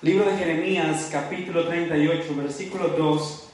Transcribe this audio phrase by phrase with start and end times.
[0.00, 3.48] Libro de Jeremías, capítulo 38, versículo 2.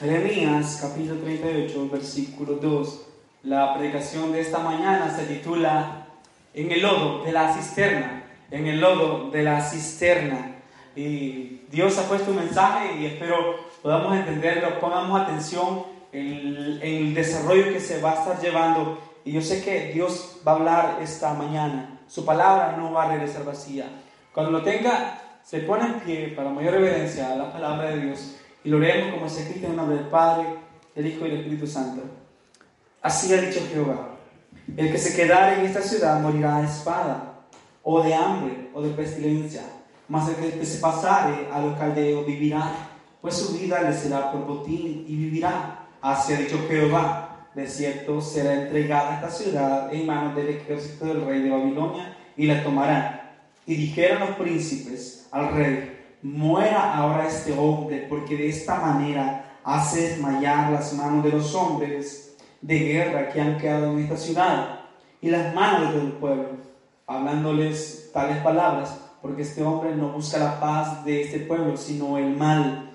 [0.00, 3.06] Jeremías, capítulo 38, versículo 2.
[3.42, 6.06] La predicación de esta mañana se titula
[6.54, 8.22] En el lodo de la cisterna.
[8.50, 10.56] En el lodo de la cisterna.
[10.96, 17.74] Y Dios ha puesto un mensaje y espero podamos entenderlo, pongamos atención en el desarrollo
[17.74, 18.98] que se va a estar llevando.
[19.22, 23.08] Y yo sé que Dios va a hablar esta mañana su palabra no va a
[23.12, 23.86] regresar vacía.
[24.34, 28.36] Cuando lo tenga, se pone en pie para mayor reverencia a la palabra de Dios
[28.64, 30.56] y lo leemos como se escrito en nombre del Padre,
[30.96, 32.02] del Hijo y del Espíritu Santo.
[33.00, 34.16] Así ha dicho Jehová,
[34.76, 37.44] el que se quedare en esta ciudad morirá de espada,
[37.84, 39.62] o de hambre, o de pestilencia,
[40.08, 42.72] mas el que se pasare a los caldeos vivirá,
[43.20, 45.86] pues su vida le será por botín y vivirá.
[46.02, 51.24] Así ha dicho Jehová, de cierto será entregada esta ciudad en manos del ejército del
[51.24, 53.20] rey de Babilonia y la tomarán.
[53.66, 60.10] Y dijeron los príncipes al rey, muera ahora este hombre, porque de esta manera hace
[60.10, 64.80] desmayar las manos de los hombres de guerra que han quedado en esta ciudad
[65.20, 66.48] y las manos de todo el pueblo,
[67.06, 72.36] hablándoles tales palabras, porque este hombre no busca la paz de este pueblo, sino el
[72.36, 72.90] mal.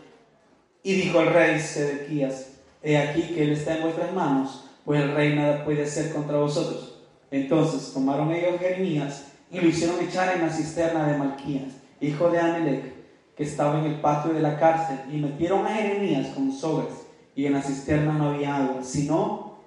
[0.82, 2.55] Y dijo el rey Sedequías,
[2.86, 6.38] he aquí que Él está en vuestras manos, pues el rey nada puede hacer contra
[6.38, 7.02] vosotros.
[7.32, 12.40] Entonces tomaron ellos Jeremías y lo hicieron echar en la cisterna de Malquías, hijo de
[12.40, 12.94] Amelec,
[13.36, 17.46] que estaba en el patio de la cárcel, y metieron a Jeremías con sogas, y
[17.46, 19.58] en la cisterna no había agua, sino,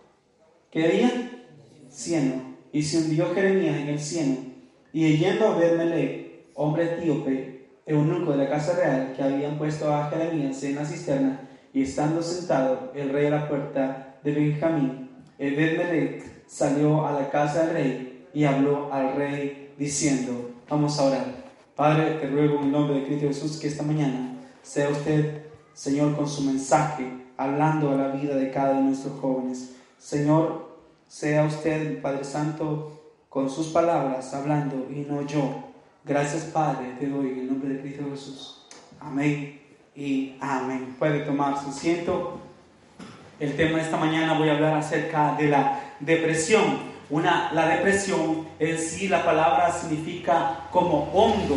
[0.71, 1.31] ¿qué había?
[1.91, 2.57] Cieno.
[2.73, 4.37] Y se hundió Jeremías en el cieno,
[4.93, 10.09] y yendo a ver hombre etíope, eunuco de la casa real, que habían puesto a
[10.09, 11.48] Jeremías en la cisterna,
[11.79, 17.67] y estando sentado el rey a la puerta de Benjamín, Ebed-Melech salió a la casa
[17.67, 21.25] del rey y habló al rey diciendo, vamos a orar.
[21.77, 26.17] Padre, te ruego en el nombre de Cristo Jesús que esta mañana sea usted, Señor,
[26.17, 29.77] con su mensaje, hablando a la vida de cada uno de nuestros jóvenes.
[29.99, 35.63] Señor, sea usted, Padre Santo, con sus palabras hablando y no yo.
[36.05, 38.67] Gracias, Padre, te doy en el nombre de Cristo Jesús.
[38.99, 39.68] Amén
[39.99, 40.95] y amén.
[40.97, 42.39] Puede tomar su asiento.
[43.41, 46.63] El tema de esta mañana voy a hablar acerca de la depresión.
[47.11, 51.57] Una, la depresión en sí, la palabra significa como hondo,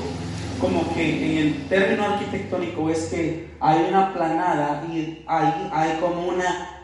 [0.59, 6.29] como que en el término arquitectónico es que hay una planada y hay, hay como
[6.29, 6.79] una,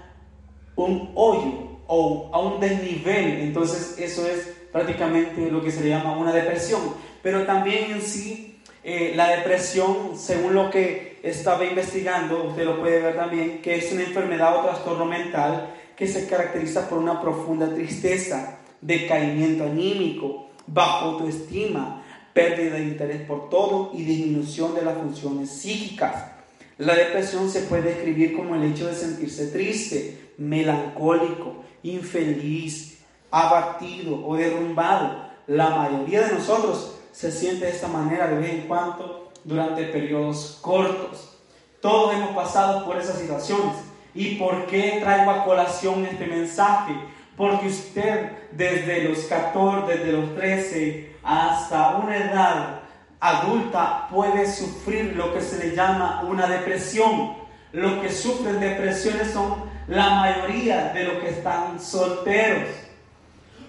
[0.75, 3.39] un hoyo o a un desnivel.
[3.41, 6.81] Entonces eso es prácticamente lo que se le llama una depresión.
[7.23, 8.46] Pero también en sí
[8.89, 13.91] eh, la depresión, según lo que estaba investigando, usted lo puede ver también, que es
[13.91, 21.05] una enfermedad o trastorno mental que se caracteriza por una profunda tristeza, decaimiento anímico, bajo
[21.07, 26.31] autoestima, pérdida de interés por todo y disminución de las funciones psíquicas.
[26.77, 32.99] La depresión se puede describir como el hecho de sentirse triste, melancólico, infeliz,
[33.31, 35.27] abatido o derrumbado.
[35.45, 40.59] La mayoría de nosotros se siente de esta manera de vez en cuando durante periodos
[40.61, 41.35] cortos.
[41.81, 43.75] Todos hemos pasado por esas situaciones.
[44.13, 46.93] ¿Y por qué traigo a colación este mensaje?
[47.35, 52.79] Porque usted desde los 14, desde los 13 hasta una edad
[53.19, 57.33] adulta puede sufrir lo que se le llama una depresión.
[57.71, 62.69] Los que sufren depresiones son la mayoría de los que están solteros.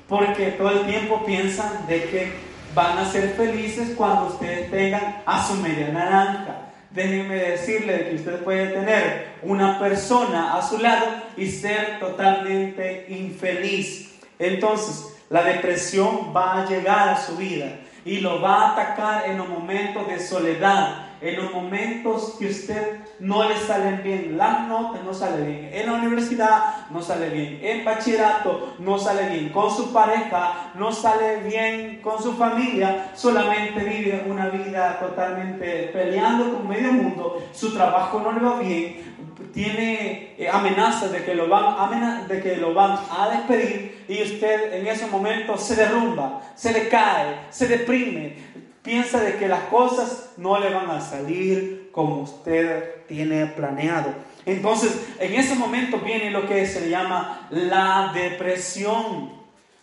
[0.06, 5.46] Porque todo el tiempo piensan de que van a ser felices cuando ustedes tengan a
[5.46, 6.68] su media naranja.
[6.90, 11.06] Déjenme decirle que usted puede tener una persona a su lado
[11.36, 14.18] y ser totalmente infeliz.
[14.38, 19.36] Entonces, la depresión va a llegar a su vida y lo va a atacar en
[19.36, 25.02] los momentos de soledad, en los momentos que usted no le salen bien las notas,
[25.04, 25.70] no sale bien.
[25.72, 27.58] En la universidad, no sale bien.
[27.62, 29.48] En bachillerato, no sale bien.
[29.50, 32.00] Con su pareja, no sale bien.
[32.02, 38.32] Con su familia, solamente vive una vida totalmente peleando con medio mundo, su trabajo no
[38.32, 39.08] le va bien,
[39.52, 44.04] tiene eh, amenazas de que, lo van, de que lo van a despedir.
[44.08, 48.36] Y usted en ese momento se derrumba, se decae, se deprime,
[48.88, 54.14] piensa de que las cosas no le van a salir como usted tiene planeado.
[54.46, 59.30] Entonces, en ese momento viene lo que se llama la depresión.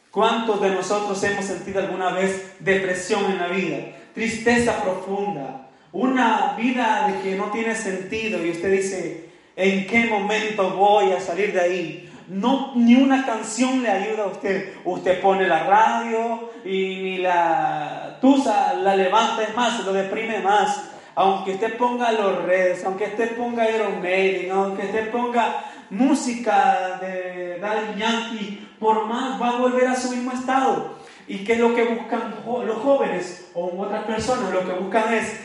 [0.09, 3.77] ¿Cuántos de nosotros hemos sentido alguna vez depresión en la vida?
[4.15, 10.71] Tristeza profunda, una vida de que no tiene sentido y usted dice, ¿en qué momento
[10.71, 12.11] voy a salir de ahí?
[12.27, 14.73] No, ni una canción le ayuda a usted.
[14.83, 21.53] Usted pone la radio y ni la tusa la levanta más, lo deprime más aunque
[21.53, 28.67] usted ponga los redes, aunque usted ponga Iron Maiden, aunque usted ponga música de Daddy
[28.79, 30.95] por más va a volver a su mismo estado.
[31.27, 34.53] ¿Y qué es lo que buscan los jóvenes o otras personas?
[34.53, 35.39] Lo que buscan es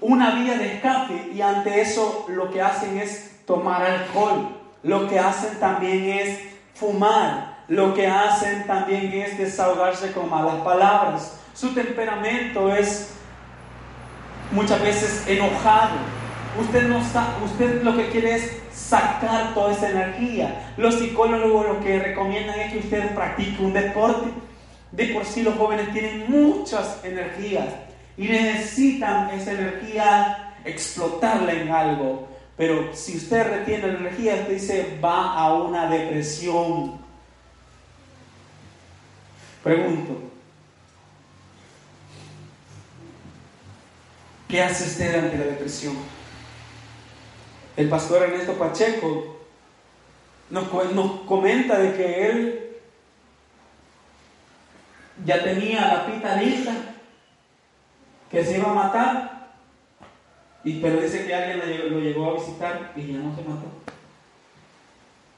[0.00, 4.59] una vía de escape y ante eso lo que hacen es tomar alcohol.
[4.82, 6.40] Lo que hacen también es
[6.74, 7.58] fumar.
[7.68, 11.38] Lo que hacen también es desahogarse con malas palabras.
[11.54, 13.14] Su temperamento es
[14.50, 15.96] muchas veces enojado.
[16.58, 16.98] Usted, no
[17.44, 20.72] usted lo que quiere es sacar toda esa energía.
[20.76, 24.30] Los psicólogos lo que recomiendan es que usted practique un deporte.
[24.90, 27.66] De por sí los jóvenes tienen muchas energías
[28.16, 32.28] y necesitan esa energía explotarla en algo.
[32.60, 37.00] Pero si usted retiene la energía, usted dice, va a una depresión.
[39.64, 40.30] Pregunto,
[44.46, 45.96] ¿Qué hace usted ante la depresión?
[47.78, 49.38] El pastor Ernesto Pacheco
[50.50, 50.68] nos,
[51.26, 52.76] comenta de que él
[55.24, 56.72] ya tenía la pita lista,
[58.30, 59.39] que se iba a matar,
[60.64, 63.66] pero dice que alguien lo llegó a visitar y ya no se mató.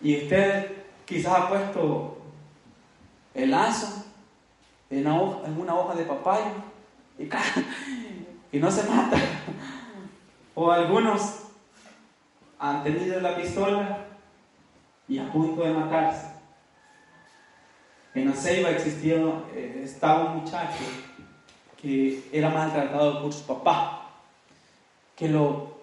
[0.00, 0.72] Y usted
[1.04, 2.18] quizás ha puesto
[3.34, 4.04] el lazo
[4.90, 6.52] en una hoja, de papaya
[7.18, 7.24] y,
[8.56, 9.16] y no se mata.
[10.54, 11.44] O algunos
[12.58, 14.06] han tenido la pistola
[15.08, 16.26] y a punto de matarse.
[18.14, 19.16] En Aceiba existía,
[19.54, 20.84] eh, estaba un muchacho
[21.80, 24.01] que era maltratado por su papá,
[25.16, 25.78] que lo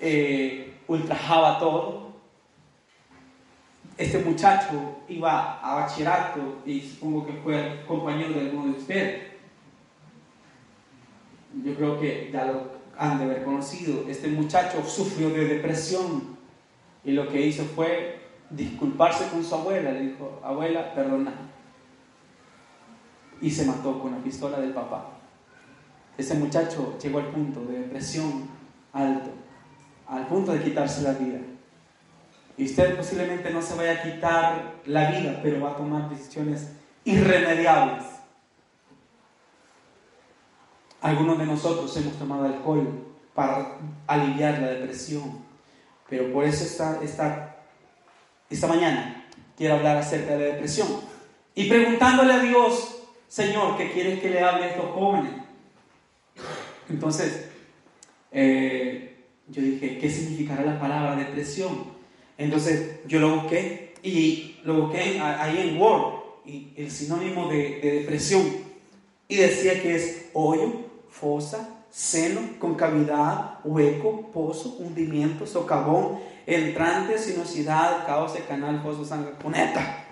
[0.00, 2.12] eh, ultrajaba todo.
[3.96, 9.32] Este muchacho iba a bachillerato y supongo que fue compañero de alguno de ustedes
[11.64, 16.36] yo creo que ya lo han de haber conocido, este muchacho sufrió de depresión
[17.04, 18.20] y lo que hizo fue
[18.50, 21.32] disculparse con su abuela, le dijo, abuela, perdona.
[23.40, 25.18] Y se mató con la pistola del papá.
[26.18, 28.48] Ese muchacho llegó al punto de depresión
[28.92, 29.30] alto,
[30.06, 31.38] al punto de quitarse la vida.
[32.56, 36.72] Y usted posiblemente no se vaya a quitar la vida, pero va a tomar decisiones
[37.04, 38.12] irremediables
[41.02, 42.86] algunos de nosotros hemos tomado alcohol
[43.34, 43.76] para
[44.06, 45.44] aliviar la depresión,
[46.08, 47.56] pero por eso esta, esta,
[48.48, 49.26] esta mañana
[49.56, 50.88] quiero hablar acerca de la depresión.
[51.54, 55.32] Y preguntándole a Dios, Señor, ¿qué quieres que le hable a estos jóvenes?
[56.88, 57.48] Entonces,
[58.30, 61.84] eh, yo dije, ¿qué significará la palabra depresión?
[62.38, 66.14] Entonces, yo lo busqué y lo busqué ahí en Word,
[66.44, 68.42] y el sinónimo de, de depresión,
[69.28, 70.72] y decía que es hoyo,
[71.08, 80.04] fosa, seno, concavidad, hueco, pozo, hundimiento, socavón, entrante, sinuosidad, cauce, canal, foso, sangre, puneta.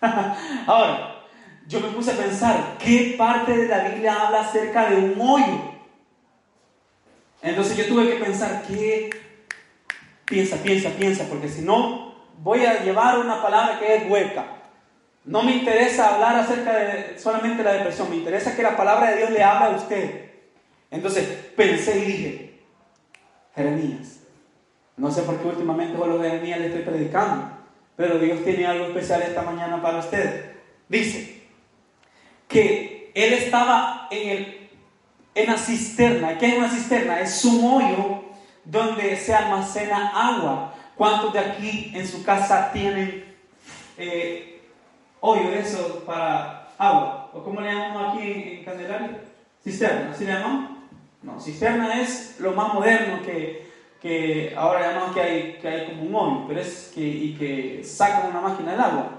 [0.66, 1.26] Ahora,
[1.68, 5.77] yo me puse a pensar, ¿qué parte de la Biblia habla acerca de un hoyo?
[7.42, 9.10] Entonces yo tuve que pensar, ¿qué?
[10.24, 14.46] Piensa, piensa, piensa, porque si no, voy a llevar una palabra que es hueca.
[15.24, 19.18] No me interesa hablar acerca de solamente la depresión, me interesa que la palabra de
[19.18, 20.30] Dios le hable a usted.
[20.90, 21.26] Entonces
[21.56, 22.60] pensé y dije,
[23.54, 24.20] Jeremías,
[24.96, 27.50] no sé por qué últimamente con lo de Jeremías le estoy predicando,
[27.96, 30.52] pero Dios tiene algo especial esta mañana para usted.
[30.88, 31.42] Dice
[32.48, 34.57] que él estaba en, el,
[35.38, 36.36] en la cisterna.
[36.36, 37.20] ¿Qué es una cisterna?
[37.20, 38.24] Es un hoyo
[38.64, 40.74] donde se almacena agua.
[40.96, 43.24] ¿Cuántos de aquí en su casa tienen
[43.96, 44.60] eh,
[45.20, 47.30] hoyo de eso para agua?
[47.32, 49.20] ¿O cómo le llamamos aquí en, Candelaria?
[49.62, 50.70] Cisterna, ¿así le llamamos?
[51.22, 56.02] No, cisterna es lo más moderno que, que ahora llamamos que hay, que hay como
[56.02, 59.10] un hoyo, pero es que, y que sacan una máquina del agua.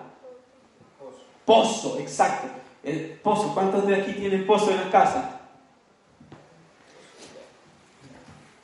[0.97, 1.21] Pozo.
[1.45, 2.47] Pozo, exacto.
[2.83, 5.38] El pozo, ¿cuántos de aquí tienen pozo en la casa?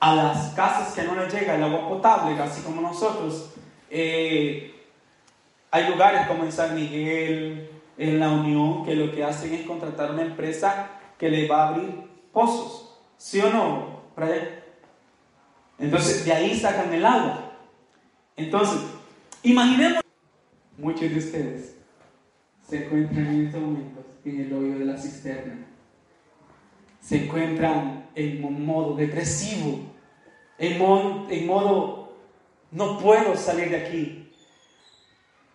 [0.05, 3.49] A las casas que no les llega el agua potable, así como nosotros.
[3.89, 4.71] Eh,
[5.71, 10.11] hay lugares como en San Miguel, en La Unión, que lo que hacen es contratar
[10.11, 11.89] una empresa que le va a abrir
[12.31, 12.99] pozos.
[13.17, 14.01] ¿Sí o no,
[15.79, 17.53] Entonces, de ahí sacan el agua.
[18.35, 18.81] Entonces,
[19.41, 20.03] imaginemos,
[20.77, 21.77] muchos de ustedes
[22.69, 25.65] se encuentran en estos momentos en el hoyo de la cisterna.
[27.01, 29.94] Se encuentran en un modo depresivo,
[30.57, 30.81] en
[31.29, 32.13] en modo,
[32.71, 34.31] no puedo salir de aquí.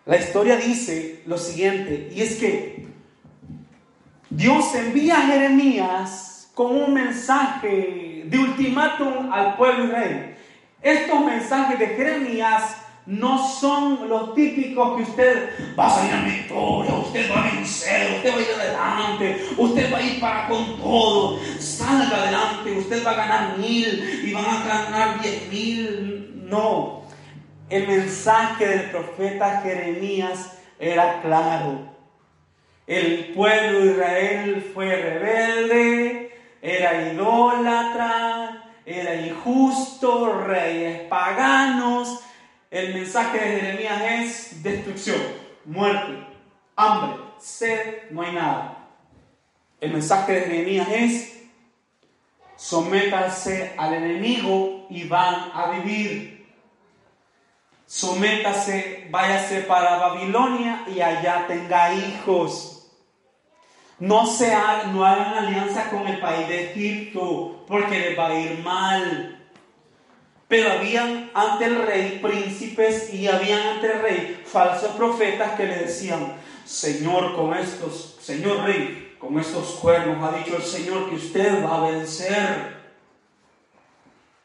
[0.05, 2.87] La historia dice lo siguiente, y es que
[4.29, 10.35] Dios envía a Jeremías con un mensaje de ultimátum al pueblo de Israel.
[10.81, 16.93] Estos mensajes de Jeremías no son los típicos que usted va a salir a victoria,
[16.93, 20.77] usted va a vencer, usted va a ir adelante, usted va a ir para con
[20.77, 26.47] todo, salga adelante, usted va a ganar mil y van a ganar diez mil.
[26.49, 27.03] No,
[27.69, 31.89] el mensaje del profeta Jeremías era claro.
[32.85, 36.31] El pueblo de Israel fue rebelde,
[36.61, 42.19] era idólatra, era injusto, reyes paganos.
[42.71, 45.21] El mensaje de Jeremías es destrucción,
[45.65, 46.25] muerte,
[46.75, 48.87] hambre, sed, no hay nada.
[49.79, 51.43] El mensaje de Jeremías es
[52.55, 56.41] sométase al enemigo y van a vivir
[57.91, 62.89] sométase, váyase para Babilonia y allá tenga hijos.
[63.99, 64.55] No, se
[64.93, 69.40] no hagan alianza con el país de Egipto porque les va a ir mal.
[70.51, 75.77] Pero habían ante el rey príncipes y habían ante el rey falsos profetas que le
[75.77, 76.33] decían,
[76.65, 81.77] Señor, con estos, Señor rey, con estos cuernos ha dicho el Señor que usted va
[81.77, 82.75] a vencer.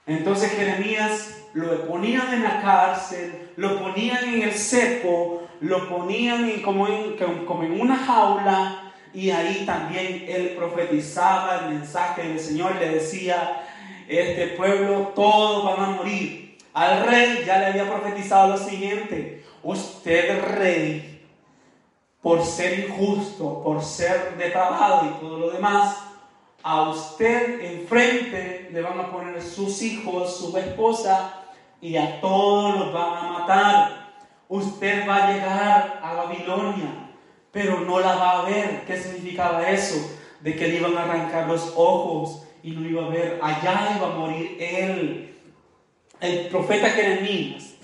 [0.07, 6.87] Entonces Jeremías lo ponían en la cárcel, lo ponían en el cepo, lo ponían como,
[6.87, 12.91] en, como en una jaula y ahí también él profetizaba el mensaje del Señor, le
[12.91, 13.66] decía,
[14.09, 16.59] este pueblo todos van a morir.
[16.73, 21.25] Al rey ya le había profetizado lo siguiente, usted rey,
[22.21, 25.97] por ser injusto, por ser depravado y todo lo demás,
[26.63, 31.45] a usted enfrente le van a poner sus hijos, su esposa,
[31.81, 34.07] y a todos los van a matar.
[34.49, 37.11] Usted va a llegar a Babilonia,
[37.53, 38.85] pero no la va a ver.
[38.87, 39.95] ¿Qué significaba eso?
[40.41, 43.39] De que le iban a arrancar los ojos y no iba a ver.
[43.43, 45.35] Allá iba a morir él.
[46.21, 47.75] El profeta Jeremías,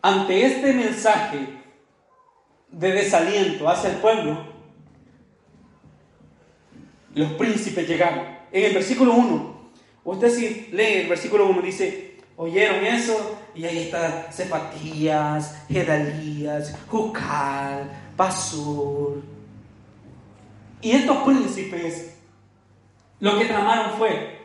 [0.00, 1.38] ante este mensaje
[2.70, 4.44] de desaliento hacia el pueblo,
[7.14, 8.24] los príncipes llegaron.
[8.50, 9.70] En el versículo 1,
[10.04, 17.90] usted si lee el versículo 1, dice, oyeron eso y ahí está Cepatías, Gedalías, Jucal,
[18.16, 19.22] Pasur.
[20.80, 22.19] Y estos príncipes
[23.20, 24.40] lo que tramaron fue,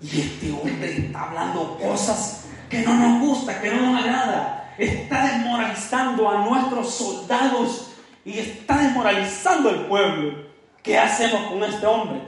[0.00, 5.26] y este hombre está hablando cosas que no nos gusta, que no nos agrada, está
[5.26, 7.92] desmoralizando a nuestros soldados
[8.24, 10.50] y está desmoralizando al pueblo.
[10.82, 12.20] ¿Qué hacemos con este hombre?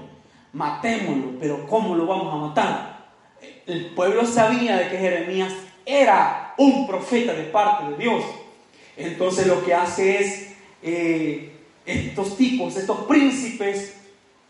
[0.53, 2.93] Matémoslo, pero ¿cómo lo vamos a matar?
[3.67, 5.53] el pueblo sabía de que Jeremías
[5.85, 8.25] era un profeta de parte de Dios.
[8.97, 11.53] Entonces lo que hace es, eh,
[11.87, 14.02] estos tipos, estos príncipes,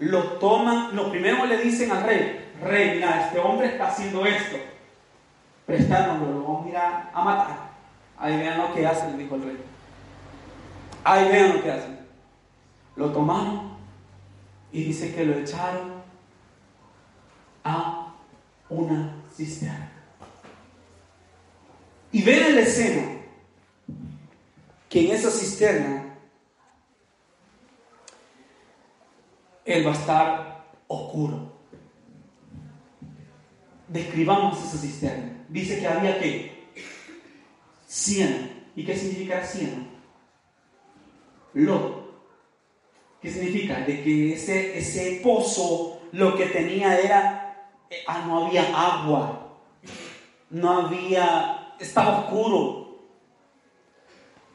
[0.02, 4.56] lo toman, lo primero le dicen al rey, rey, mira, este hombre está haciendo esto,
[5.64, 7.70] prestándolo, lo vamos a ir a, matar.
[8.18, 9.58] Ahí vean lo que hacen, dijo el rey.
[11.04, 12.00] Ahí vean lo que hacen.
[12.96, 13.76] Lo tomaron
[14.72, 15.92] y dice que lo echaron
[17.62, 18.12] a
[18.68, 19.88] una cisterna.
[22.10, 23.02] Y ven en la escena
[24.88, 26.11] que en esa cisterna
[29.64, 31.52] él va a estar oscuro.
[33.88, 35.44] Describamos esa cisterna.
[35.48, 36.68] Dice que había que
[37.86, 38.48] cieno.
[38.74, 39.86] ¿Y qué significa cieno?
[41.52, 42.02] Lodo.
[43.20, 43.80] ¿Qué significa?
[43.80, 47.42] De que ese, ese pozo lo que tenía era
[48.06, 49.58] ah, no había agua,
[50.50, 52.82] no había, estaba oscuro.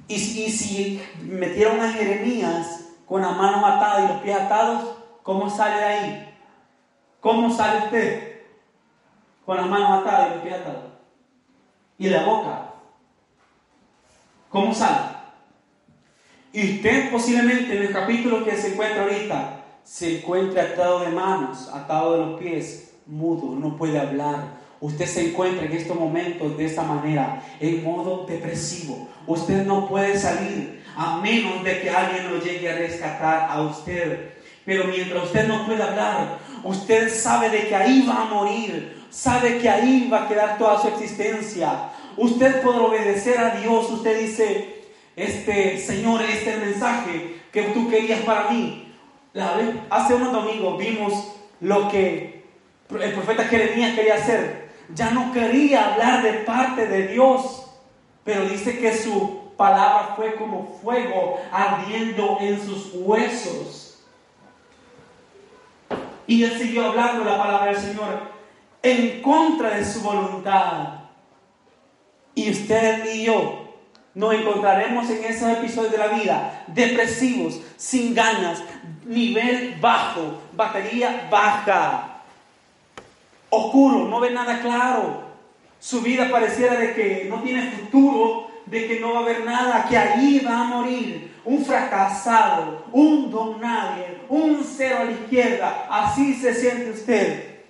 [0.07, 4.96] Y, y si metieron a Jeremías con las manos atadas y los pies atados,
[5.27, 6.35] ¿cómo sale de ahí?
[7.19, 8.43] ¿Cómo sale usted?
[9.45, 10.91] Con las manos atadas y los pies atados.
[11.97, 12.73] Y la boca.
[14.49, 15.17] ¿Cómo sale?
[16.53, 21.69] Y usted posiblemente en el capítulo que se encuentra ahorita, se encuentre atado de manos,
[21.73, 24.59] atado de los pies, mudo, no puede hablar.
[24.79, 29.09] Usted se encuentra en estos momentos de esta manera, en modo depresivo.
[29.25, 34.36] Usted no puede salir a menos de que alguien lo llegue a rescatar a usted.
[34.67, 39.59] Pero mientras usted no puede hablar, usted sabe de que ahí va a morir, sabe
[39.59, 41.89] que ahí va a quedar toda su existencia.
[42.17, 44.83] Usted puede obedecer a Dios, usted dice,
[45.15, 48.93] este Señor, este es el mensaje que tú querías para mí.
[49.89, 51.13] Hace unos domingos vimos
[51.61, 52.43] lo que
[52.89, 54.67] el profeta Jeremías quería hacer.
[54.93, 57.71] Ya no quería hablar de parte de Dios,
[58.25, 63.86] pero dice que su palabra fue como fuego ardiendo en sus huesos.
[66.27, 68.37] Y él siguió hablando la palabra del Señor
[68.83, 70.99] en contra de su voluntad.
[72.35, 73.67] Y usted y yo
[74.13, 78.63] nos encontraremos en esos episodios de la vida depresivos, sin ganas,
[79.05, 82.21] nivel bajo, batería baja,
[83.49, 85.27] oscuro, no ve nada claro.
[85.79, 89.85] Su vida pareciera de que no tiene futuro, de que no va a haber nada,
[89.87, 91.35] que allí va a morir.
[91.47, 95.87] Un fracasado, un don nadie, un cero a la izquierda.
[95.89, 97.61] Así se siente usted.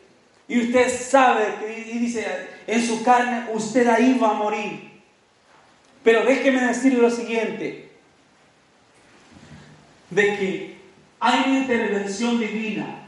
[0.47, 1.45] Y usted sabe,
[1.87, 2.25] y dice,
[2.65, 4.99] en su carne, usted ahí va a morir.
[6.03, 7.91] Pero déjeme decirle lo siguiente,
[10.09, 10.77] de que
[11.19, 13.07] hay una intervención divina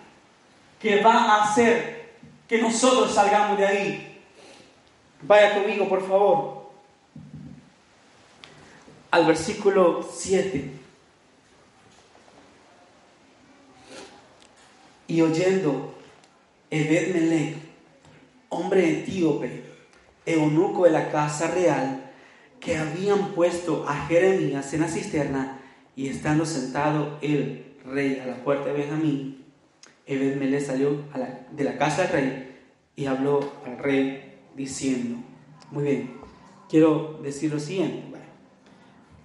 [0.79, 2.11] que va a hacer
[2.47, 4.21] que nosotros salgamos de ahí.
[5.23, 6.58] Vaya conmigo, por favor,
[9.11, 10.71] al versículo 7.
[15.07, 15.95] Y oyendo
[16.69, 17.55] Ebed Melech,
[18.49, 19.63] hombre etíope,
[20.25, 22.11] eunuco de la casa real,
[22.59, 25.61] que habían puesto a Jeremías en la cisterna
[25.95, 29.45] y estando sentado el rey a la puerta de Benjamín,
[30.05, 31.03] Ebed salió
[31.51, 32.57] de la casa del rey
[32.95, 35.17] y habló al rey diciendo,
[35.71, 36.11] muy bien,
[36.67, 38.18] quiero decir lo siguiente,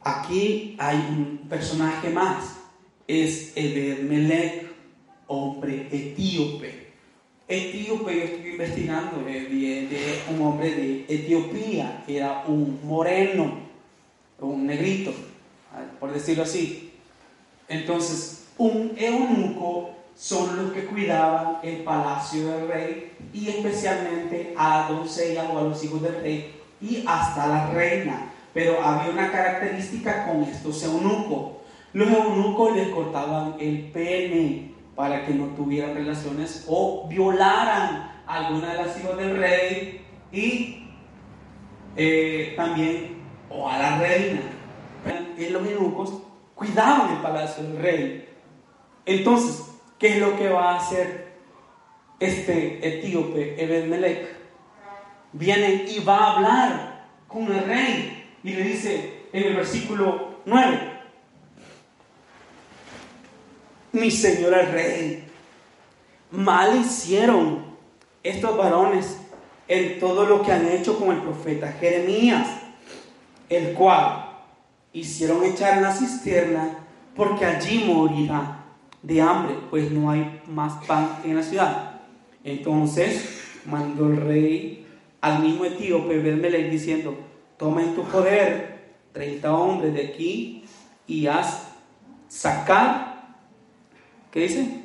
[0.04, 2.56] aquí hay un personaje más,
[3.06, 4.68] es Ebed
[5.26, 6.84] hombre etíope
[7.48, 13.58] etíope, yo estoy investigando, de, un hombre de Etiopía, era un moreno,
[14.40, 15.12] un negrito,
[16.00, 16.92] por decirlo así.
[17.68, 25.46] Entonces, un eunuco son los que cuidaban el palacio del rey y especialmente a doncellas
[25.52, 28.30] o a los hijos del rey y hasta la reina.
[28.54, 31.54] Pero había una característica con estos eunucos.
[31.92, 38.72] Los eunucos les cortaban el pene para que no tuvieran relaciones o violaran a alguna
[38.72, 40.86] de las hijas del rey y
[41.96, 43.18] eh, también
[43.50, 44.40] o a la reina.
[45.36, 46.22] En los eunucos
[46.54, 48.28] cuidaban el palacio del rey.
[49.04, 51.34] Entonces, ¿qué es lo que va a hacer
[52.20, 54.28] este etíope Ebed
[55.32, 60.78] Viene y va a hablar con el rey y le dice en el versículo 9,
[63.92, 65.24] mi señor el rey,
[66.30, 67.64] mal hicieron
[68.22, 69.18] estos varones
[69.66, 72.46] en todo lo que han hecho con el profeta Jeremías,
[73.48, 74.26] el cual
[74.92, 76.78] hicieron echar en la cisterna
[77.16, 78.64] porque allí morirá
[79.02, 82.00] de hambre, pues no hay más pan en la ciudad.
[82.42, 84.86] Entonces mandó el rey
[85.22, 87.16] al mismo etíope Belmelech diciendo,
[87.56, 90.64] toma en tu poder 30 hombres de aquí
[91.06, 91.68] y haz
[92.28, 93.14] sacar
[94.34, 94.80] ¿Qué dice?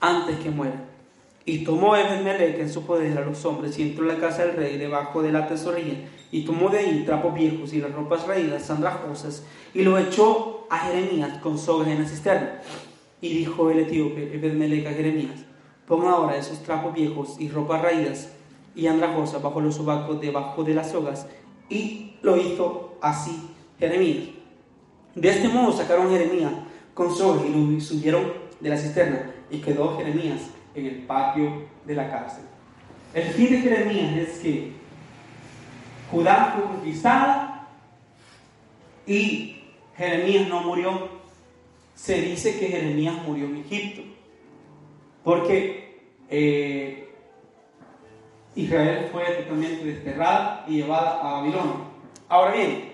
[0.00, 0.82] Antes que muera.
[1.44, 4.56] Y tomó Ebed en su poder a los hombres y entró en la casa del
[4.56, 8.70] rey debajo de la tesorería y tomó de ahí trapos viejos y las ropas raídas,
[8.70, 12.62] andrajosas y lo echó a Jeremías con sogas en la cisterna.
[13.20, 15.44] Y dijo el etíope Ebed a Jeremías,
[15.86, 18.32] pon ahora esos trapos viejos y ropas raídas
[18.74, 21.26] y andrajosas bajo los sobacos debajo de las sogas.
[21.68, 24.28] Y lo hizo así Jeremías.
[25.14, 26.52] De este modo sacaron Jeremías
[26.92, 31.94] con soga y lo subieron de la cisterna y quedó Jeremías en el patio de
[31.94, 32.44] la cárcel.
[33.14, 34.72] El fin de Jeremías es que
[36.10, 37.68] Judá fue conquistada
[39.06, 39.62] y
[39.96, 41.08] Jeremías no murió.
[41.94, 44.02] Se dice que Jeremías murió en Egipto
[45.26, 47.12] porque eh,
[48.54, 51.74] Israel fue totalmente desterrada y llevada a Babilonia.
[52.28, 52.92] Ahora bien,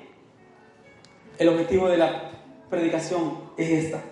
[1.37, 2.31] el objetivo de la
[2.71, 4.03] predicación es esta.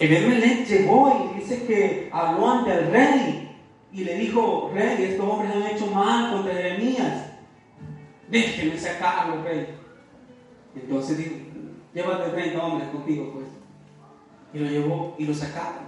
[0.00, 3.56] Ebed llegó y dice que habló ante el rey
[3.92, 7.34] y le dijo, rey, estos hombres han hecho mal contra Jeremías.
[8.28, 9.68] Déjenme sacarlo, rey.
[10.74, 11.24] Entonces
[11.94, 13.46] llévate 30 hombres contigo, pues.
[14.52, 15.83] Y lo llevó y lo sacaron.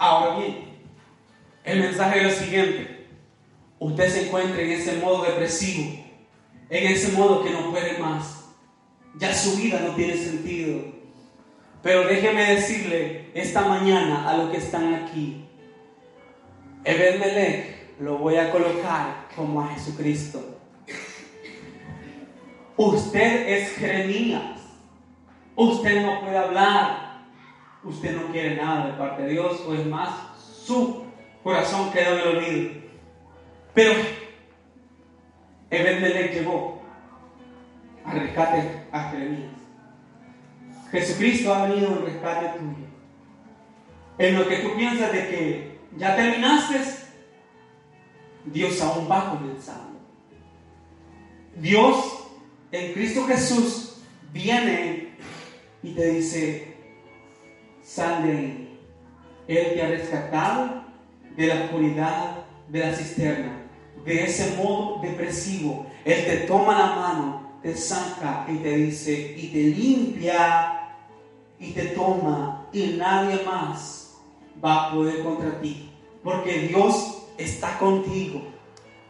[0.00, 0.56] Ahora bien,
[1.62, 3.06] el mensaje es lo siguiente.
[3.78, 6.02] Usted se encuentra en ese modo depresivo,
[6.70, 8.46] en ese modo que no puede más.
[9.18, 10.80] Ya su vida no tiene sentido.
[11.82, 15.44] Pero déjeme decirle esta mañana a los que están aquí,
[16.82, 17.64] Ebed
[17.98, 20.62] lo voy a colocar como a Jesucristo.
[22.78, 24.60] Usted es Jeremías.
[25.56, 27.09] Usted no puede hablar.
[27.82, 30.10] Usted no quiere nada de parte de Dios, o es más,
[30.64, 31.04] su
[31.42, 32.70] corazón quedó en el olvido.
[33.74, 33.92] Pero
[35.70, 36.82] Ebed llegó
[38.04, 39.52] al rescate a Jeremías.
[40.90, 42.90] Jesucristo ha venido en rescate tuyo.
[44.18, 46.80] En lo que tú piensas de que ya terminaste,
[48.44, 50.00] Dios aún va comenzando.
[51.56, 52.26] Dios
[52.72, 55.14] en Cristo Jesús viene
[55.82, 56.69] y te dice,
[57.90, 58.78] sal de ahí.
[59.48, 60.84] Él te ha rescatado
[61.36, 63.62] de la oscuridad de la cisterna,
[64.04, 65.86] de ese modo depresivo.
[66.04, 70.94] Él te toma la mano, te saca y te dice, y te limpia
[71.58, 74.16] y te toma y nadie más
[74.64, 75.90] va a poder contra ti,
[76.22, 78.42] porque Dios está contigo.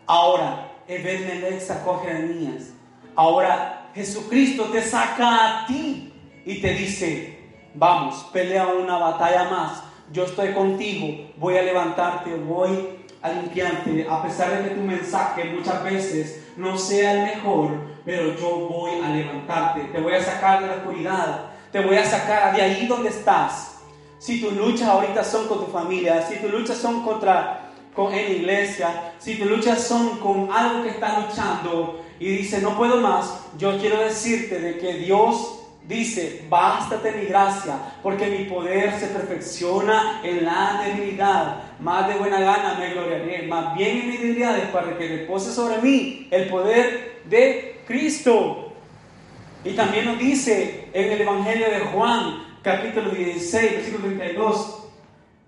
[0.06, 2.72] Ahora, Ebed sacó a Jeremías
[3.14, 6.12] Ahora Jesucristo te saca a ti
[6.46, 7.39] y te dice,
[7.74, 9.82] vamos, pelea una batalla más.
[10.12, 15.44] Yo estoy contigo, voy a levantarte, voy a limpiarte, a pesar de que tu mensaje
[15.44, 17.70] muchas veces no sea el mejor,
[18.04, 22.04] pero yo voy a levantarte, te voy a sacar de la oscuridad, te voy a
[22.04, 23.78] sacar de ahí donde estás.
[24.18, 28.32] Si tus luchas ahorita son con tu familia, si tus luchas son contra con, en
[28.32, 33.46] iglesia, si tus luchas son con algo que estás luchando, y dice, no puedo más,
[33.56, 35.59] yo quiero decirte de que Dios
[35.90, 41.78] dice, bástate mi gracia, porque mi poder se perfecciona en la debilidad.
[41.80, 45.78] Más de buena gana me gloriaré, más bien en mis debilidades, para que repose sobre
[45.82, 48.72] mí el poder de Cristo.
[49.64, 54.84] Y también nos dice en el Evangelio de Juan, capítulo 16, versículo 32,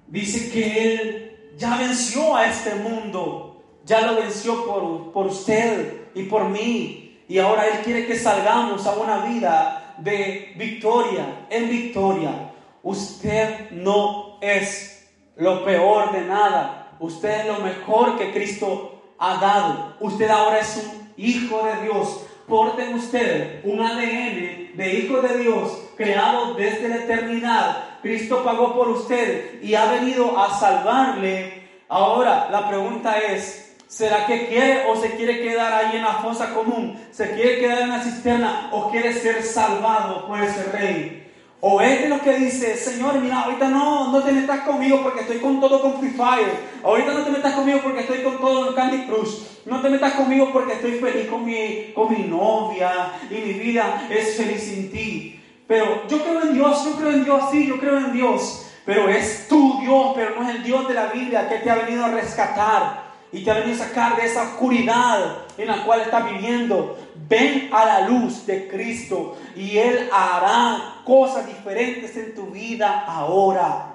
[0.09, 6.25] dice que Él ya venció a este mundo, ya lo venció por, por usted y
[6.25, 7.21] por mí.
[7.29, 12.53] Y ahora Él quiere que salgamos a una vida de victoria, en victoria.
[12.83, 16.97] Usted no es lo peor de nada.
[16.99, 19.97] Usted es lo mejor que Cristo ha dado.
[20.01, 22.27] Usted ahora es un hijo de Dios.
[22.49, 27.85] Porten usted un ADN de hijo de Dios creado desde la eternidad.
[28.03, 31.63] Cristo pagó por usted y ha venido a salvarle.
[31.89, 36.55] Ahora la pregunta es, ¿Será que quiere o se quiere quedar ahí en la fosa
[36.55, 36.99] común?
[37.11, 41.31] ¿Se quiere quedar en la cisterna o quiere ser salvado por ese rey?
[41.61, 45.21] O es de lo que dice, Señor, mira, ahorita no, no te metas conmigo porque
[45.21, 46.55] estoy con todo con Free Fire.
[46.83, 49.35] Ahorita no te metas conmigo porque estoy con todo en Candy Crush.
[49.67, 54.09] No te metas conmigo porque estoy feliz con mi, con mi novia y mi vida
[54.09, 55.39] es feliz sin ti.
[55.67, 58.71] Pero yo creo en Dios, yo creo en Dios, sí, yo creo en Dios.
[58.87, 61.75] Pero es tu Dios, pero no es el Dios de la Biblia que te ha
[61.75, 63.02] venido a rescatar
[63.33, 66.99] y te ha venido a sacar de esa oscuridad en la cual estás viviendo.
[67.29, 73.95] Ven a la luz de Cristo y Él hará cosas diferentes en tu vida ahora.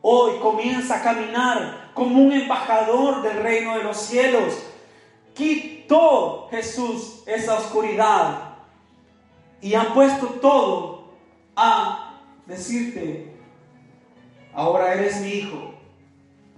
[0.00, 4.54] Hoy comienza a caminar como un embajador del reino de los cielos.
[5.32, 8.56] Quitó Jesús esa oscuridad
[9.60, 11.04] y ha puesto todo
[11.54, 13.32] a decirte,
[14.52, 15.72] ahora eres mi hijo.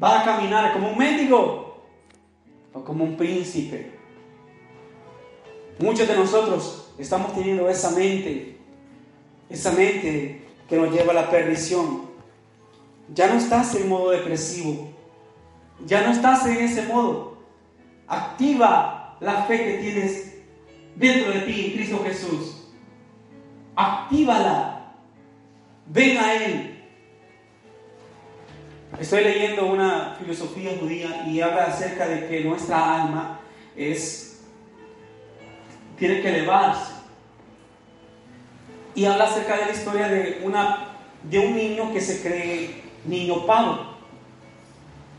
[0.03, 1.64] Va a caminar como un médico
[2.85, 3.93] como un príncipe.
[5.79, 8.59] Muchos de nosotros estamos teniendo esa mente,
[9.49, 12.03] esa mente que nos lleva a la perdición.
[13.13, 14.89] Ya no estás en modo depresivo,
[15.85, 17.39] ya no estás en ese modo.
[18.07, 20.35] Activa la fe que tienes
[20.95, 22.69] dentro de ti en Cristo Jesús.
[23.75, 24.95] Actívala.
[25.87, 26.74] Ven a Él.
[28.99, 33.41] Estoy leyendo una filosofía judía y habla acerca de que nuestra alma
[33.77, 34.41] es
[35.99, 36.93] tiene que elevarse.
[38.95, 40.91] Y habla acerca de la historia de una
[41.25, 43.97] de un niño que se cree niño pavo,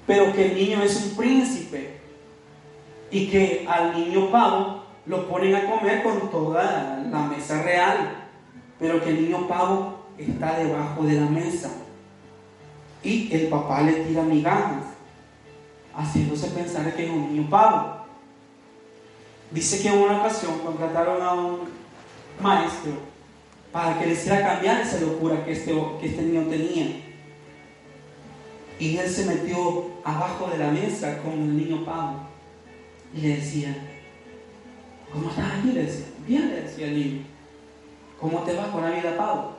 [0.07, 1.99] pero que el niño es un príncipe
[3.11, 8.29] y que al niño pavo lo ponen a comer con toda la mesa real,
[8.79, 11.69] pero que el niño pavo está debajo de la mesa
[13.05, 14.83] y el papá le tira migajas,
[15.95, 17.97] haciéndose pensar que es un niño pavo.
[19.51, 21.59] Dice que en una ocasión contrataron a un
[22.41, 22.93] maestro
[23.71, 27.03] para que le hiciera cambiar esa locura que este, este niño tenía.
[28.79, 32.21] Y él se metió abajo de la mesa con el niño Pablo
[33.15, 33.77] y le decía,
[35.13, 37.21] ¿cómo estás decía, bien, le decía el niño.
[38.19, 39.54] ¿Cómo te va con la vida, Pablo?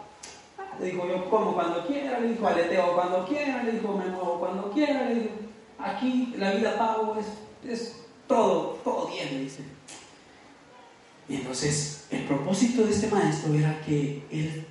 [0.81, 4.39] Le dijo, yo como cuando quiera, le dijo, aleteo cuando quiera, le dijo, me muevo
[4.39, 5.31] cuando quiera, le dijo,
[5.79, 9.63] aquí la vida, Pablo, es, es todo, todo bien, le dice.
[11.29, 14.67] Y entonces el propósito de este maestro era que él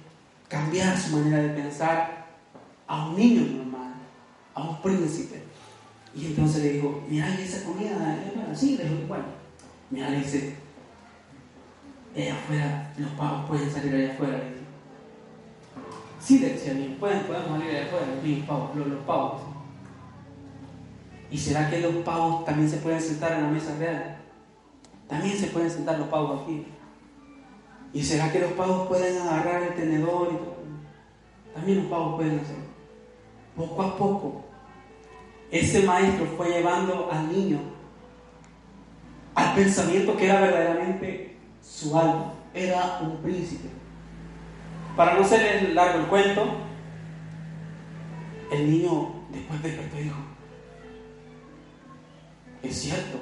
[0.48, 2.28] cambiara su manera de pensar
[2.88, 3.94] a un niño normal,
[4.54, 5.44] a un príncipe.
[6.16, 8.18] Y entonces le dijo, mira, esa comida,
[8.50, 9.26] así, le dijo, bueno,
[9.90, 10.56] mira, le dice,
[12.16, 14.44] allá afuera, los pavos pueden salir allá afuera.
[16.30, 19.42] Niño, pueden, podemos salir los pavos, los, los pavos.
[21.30, 24.18] ¿Y será que los pavos también se pueden sentar en la mesa real?
[25.08, 26.66] También se pueden sentar los pavos aquí.
[27.94, 30.30] ¿Y será que los pavos pueden agarrar el tenedor?
[30.34, 30.56] Y todo?
[31.54, 32.66] También los pavos pueden hacerlo.
[33.56, 34.46] Poco a poco,
[35.52, 37.60] ese maestro fue llevando al niño
[39.36, 42.34] al pensamiento que era verdaderamente su alma.
[42.54, 43.70] Era un príncipe.
[44.96, 46.56] Para no ser largo el cuento,
[48.52, 50.16] el niño después despertó y dijo,
[52.64, 53.20] es cierto,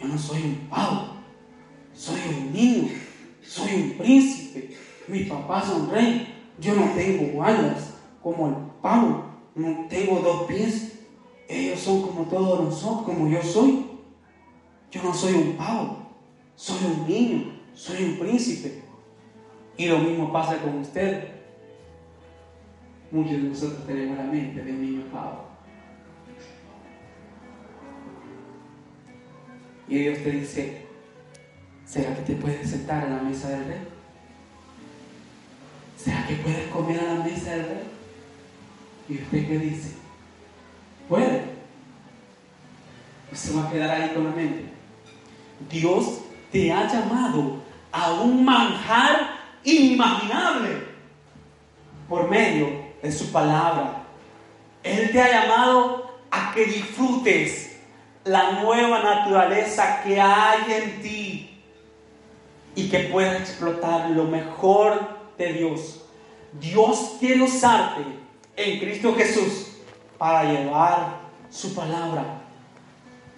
[0.00, 1.16] yo no soy un pavo,
[1.94, 2.88] soy un niño,
[3.42, 4.76] soy un príncipe.
[5.08, 6.34] Mis papás son rey.
[6.60, 11.00] Yo no tengo alas como el pavo, no tengo dos pies.
[11.48, 13.86] Ellos son como todos nosotros, como yo soy.
[14.90, 15.96] Yo no soy un pavo,
[16.54, 18.85] soy un niño, soy un príncipe.
[19.76, 21.28] Y lo mismo pasa con usted.
[23.10, 25.44] Muchos de nosotros tenemos la mente de un niño pavo.
[29.88, 30.86] Y Dios te dice,
[31.84, 33.78] ¿será que te puedes sentar a la mesa del rey?
[35.96, 37.82] ¿Será que puedes comer a la mesa del rey?
[39.08, 39.94] ¿Y usted qué dice?
[41.08, 41.56] Puede.
[43.32, 44.64] Se va a quedar ahí con la mente.
[45.70, 47.62] Dios te ha llamado
[47.92, 49.35] a un manjar
[49.66, 50.86] inimaginable
[52.08, 52.68] por medio
[53.02, 54.04] de su palabra.
[54.82, 57.78] Él te ha llamado a que disfrutes
[58.24, 61.60] la nueva naturaleza que hay en ti
[62.74, 66.04] y que puedas explotar lo mejor de Dios.
[66.60, 68.02] Dios quiere usarte
[68.56, 69.78] en Cristo Jesús
[70.16, 72.42] para llevar su palabra.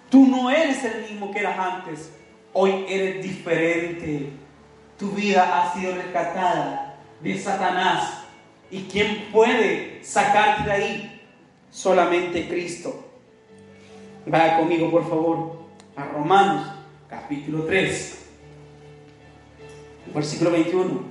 [0.09, 2.11] Tú no eres el mismo que eras antes,
[2.53, 4.38] hoy eres diferente.
[4.99, 8.25] Tu vida ha sido rescatada de Satanás.
[8.69, 11.21] ¿Y quién puede sacarte de ahí?
[11.71, 13.05] Solamente Cristo.
[14.25, 15.59] Vaya conmigo, por favor,
[15.95, 16.67] a Romanos,
[17.09, 18.25] capítulo 3,
[20.13, 21.01] versículo 21.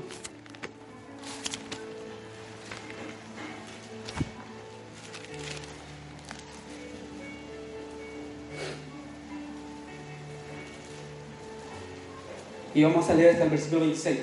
[12.78, 14.18] Y vamos a leer hasta el versículo 26.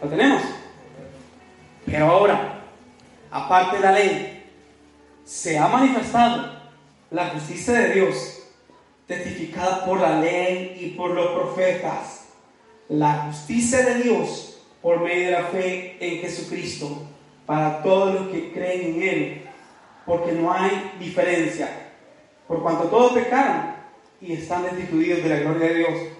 [0.00, 0.42] ¿Lo tenemos?
[1.84, 2.62] Pero ahora,
[3.32, 4.44] aparte de la ley,
[5.24, 6.52] se ha manifestado
[7.10, 8.44] la justicia de Dios,
[9.08, 12.26] testificada por la ley y por los profetas,
[12.88, 17.08] la justicia de Dios por medio de la fe en Jesucristo,
[17.44, 19.42] para todos los que creen en Él,
[20.06, 21.90] porque no hay diferencia,
[22.46, 23.74] por cuanto todos pecaron
[24.20, 26.19] y están destituidos de la gloria de Dios,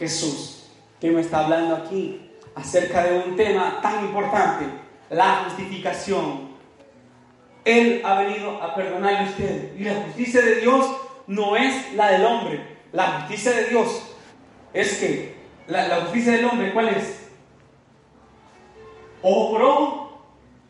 [0.00, 0.64] Jesús.
[1.00, 4.66] Que me está hablando aquí acerca de un tema tan importante,
[5.08, 6.50] la justificación
[7.64, 9.76] él ha venido a perdonarle a usted.
[9.76, 10.86] Y la justicia de Dios
[11.26, 12.78] no es la del hombre.
[12.92, 14.02] La justicia de Dios
[14.72, 15.36] es que,
[15.66, 17.28] la, justicia del hombre, ¿cuál es?
[19.22, 20.22] Obró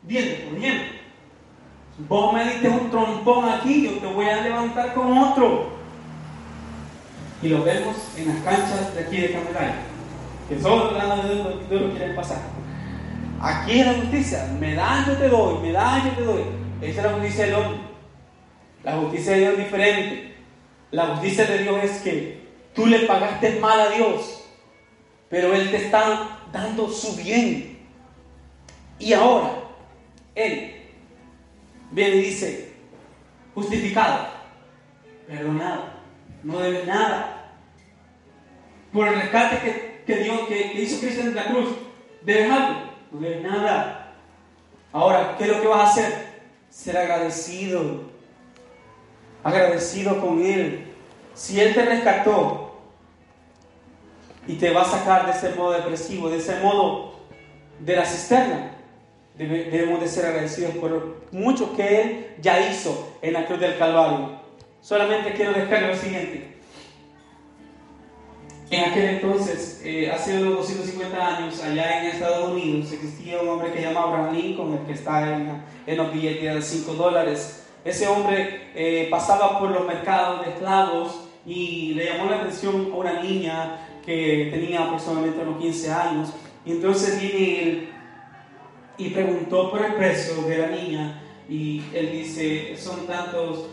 [0.03, 1.01] bien por bien.
[2.09, 5.80] Vos me diste un trompón aquí, yo te voy a levantar con otro.
[7.43, 9.73] Y lo vemos en las canchas de aquí de Camelay,
[10.49, 12.39] que solo los de lo quieren pasar.
[13.41, 16.43] Aquí es la justicia, me da, yo te doy, me da, yo te doy.
[16.83, 17.81] Esa es la justicia del hombre.
[18.83, 20.35] La justicia de Dios es diferente.
[20.91, 22.41] La justicia de Dios es que
[22.75, 24.45] tú le pagaste mal a Dios,
[25.31, 27.79] pero Él te está dando su bien.
[28.99, 29.51] Y ahora,
[30.35, 30.75] Él
[31.91, 32.73] viene y dice,
[33.55, 34.29] justificado,
[35.27, 36.00] perdonado,
[36.43, 37.53] no debe nada.
[38.93, 41.69] Por el rescate que, que que, hizo Cristo en la cruz,
[42.23, 42.81] debes algo,
[43.13, 44.15] no debes nada.
[44.93, 46.31] Ahora, ¿qué es lo que vas a hacer?
[46.69, 48.03] Ser agradecido,
[49.45, 50.87] agradecido con Él.
[51.35, 52.81] Si Él te rescató
[54.47, 57.15] y te va a sacar de ese modo depresivo, de ese modo
[57.79, 58.73] de la cisterna,
[59.37, 64.41] debemos de ser agradecidos por mucho que Él ya hizo en la cruz del Calvario.
[64.81, 66.57] Solamente quiero dejar lo siguiente.
[68.71, 73.73] En aquel entonces, eh, hace unos 250 años, allá en Estados Unidos, existía un hombre
[73.73, 77.67] que se llama Abraham Lincoln, el que está en, en los billetes de 5 dólares.
[77.85, 82.97] Ese hombre eh, pasaba por los mercados de esclavos y le llamó la atención a
[82.97, 86.33] una niña que tenía aproximadamente unos 15 años.
[86.65, 87.89] Y entonces viene él
[88.99, 93.71] y preguntó por el precio de la niña y él dice, son tantos,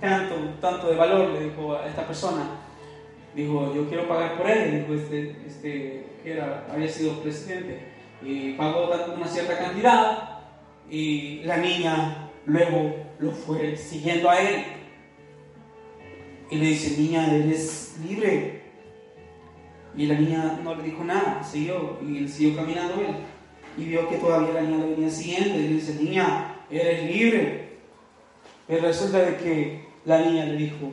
[0.00, 2.42] tanto, tanto de valor, le dijo a esta persona.
[3.34, 7.80] Dijo, yo quiero pagar por él, dijo este, este que era, había sido presidente.
[8.22, 10.40] Y pagó una cierta cantidad
[10.90, 14.64] y la niña luego lo fue siguiendo a él.
[16.50, 18.60] Y le dice, niña, eres libre.
[19.96, 23.16] Y la niña no le dijo nada, siguió y él siguió caminando él
[23.76, 27.68] y vio que todavía la niña le venía siguiendo y le dice, niña, eres libre.
[28.66, 30.90] Pero resulta de que la niña le dijo,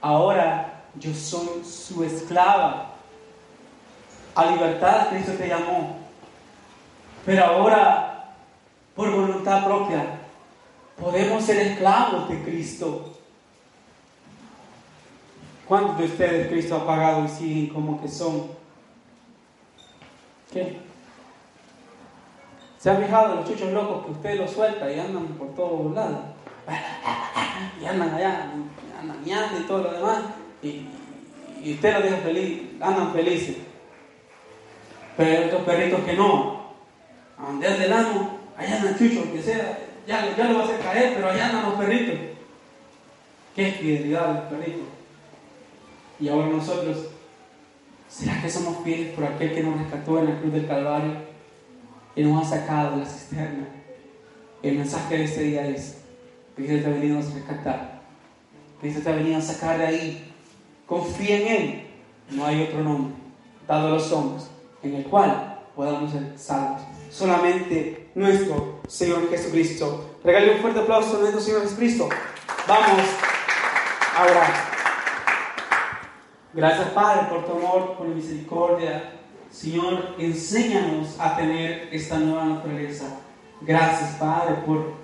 [0.00, 2.88] ahora yo soy su esclava.
[4.34, 5.96] A libertad Cristo te llamó.
[7.24, 8.34] Pero ahora,
[8.96, 10.20] por voluntad propia,
[10.98, 13.12] podemos ser esclavos de Cristo.
[15.66, 18.48] ¿Cuántos de ustedes Cristo ha pagado y siguen como que son?
[20.52, 20.80] ¿Qué?
[22.78, 26.31] ¿Se han fijado los chuchos locos que usted los suelta y andan por todos lados?
[27.80, 28.52] Y andan allá,
[29.00, 30.22] andan ñando y todo lo demás.
[30.62, 30.86] Y,
[31.62, 33.56] y usted los deja feliz, andan felices.
[35.16, 36.74] Pero estos perritos que no,
[37.36, 40.64] a donde anda el amo, allá andan chuchos, que sea, ya, ya lo va a
[40.64, 42.14] hacer caer, pero allá andan los perritos.
[43.56, 44.88] Qué fidelidad los perritos.
[46.20, 47.08] Y ahora nosotros,
[48.08, 51.32] ¿será que somos fieles por aquel que nos rescató en la cruz del Calvario?
[52.14, 53.68] y nos ha sacado de la cisterna.
[54.62, 56.01] El mensaje de este día es,
[56.54, 58.02] Cristo ha venido a rescatar.
[58.80, 60.34] Cristo ha venido a sacar de ahí.
[60.86, 61.86] Confía en Él.
[62.30, 63.14] No hay otro nombre
[63.66, 64.50] dado a los hombres
[64.82, 66.82] en el cual podamos ser salvos.
[67.10, 70.16] Solamente nuestro Señor Jesucristo.
[70.24, 72.08] Regale un fuerte aplauso a nuestro Señor Jesucristo.
[72.66, 73.06] Vamos
[74.16, 74.52] a orar.
[76.54, 79.12] Gracias Padre por tu amor, por tu misericordia
[79.52, 83.04] Señor, enséñanos a tener esta nueva naturaleza.
[83.60, 85.01] Gracias, Padre, por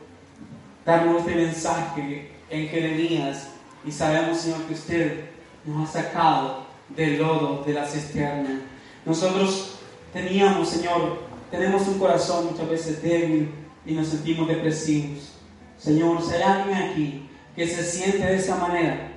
[0.89, 3.51] darnos este mensaje en que venías
[3.85, 5.25] y sabemos, Señor, que usted
[5.67, 8.63] nos ha sacado del lodo de la cisterna.
[9.05, 9.81] Nosotros
[10.15, 13.51] teníamos, Señor, tenemos un corazón muchas veces débil
[13.85, 15.35] y nos sentimos depresivos.
[15.77, 19.13] Señor, si hay alguien aquí que se siente de esa manera,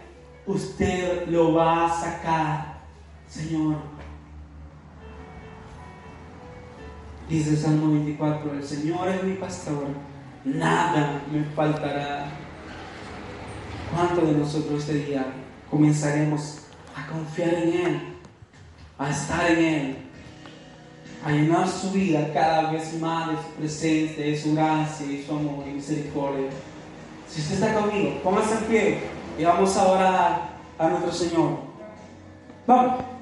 [0.45, 2.81] usted lo va a sacar,
[3.29, 3.77] Señor
[7.29, 9.85] Dice el Salmo 24, el Señor es mi pastor,
[10.43, 12.25] nada me faltará.
[13.93, 15.25] ¿Cuántos de nosotros este día
[15.69, 16.59] comenzaremos
[16.95, 18.01] a confiar en Él,
[18.97, 19.97] a estar en Él,
[21.25, 25.31] a llenar su vida cada vez más de su presencia, de su gracia y su
[25.31, 26.49] amor y misericordia?
[27.27, 28.99] Si usted está conmigo, póngase en pie
[29.37, 30.41] y vamos a orar
[30.77, 31.59] a nuestro Señor.
[32.65, 33.20] Vamos.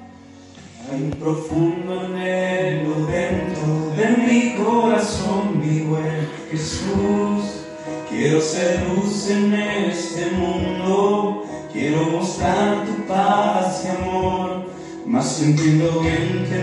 [0.88, 7.66] Hay un profundo anhelo dentro de mi corazón, mi buen Jesús.
[8.08, 14.64] Quiero ser luz en este mundo, quiero mostrar tu paz y amor.
[15.06, 16.58] Mas entiendo bien que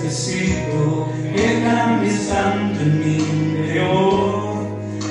[0.00, 4.54] necesito que cambies tanto en mi interior.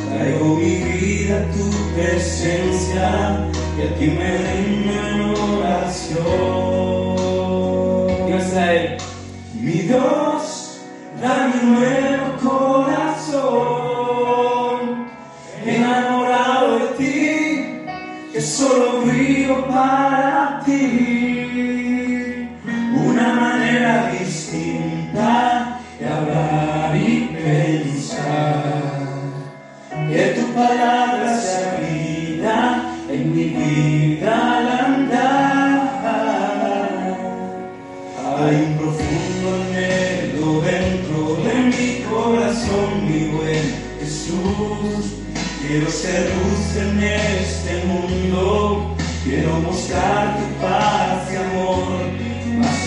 [0.09, 5.21] Traigo mi vida a tu presencia y a ti me rindo en
[5.59, 6.80] oración.
[9.91, 10.20] Mi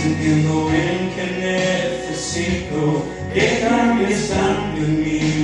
[0.05, 1.25] Mas entiendo bien que
[2.11, 5.44] necesito que cambies tanto en mi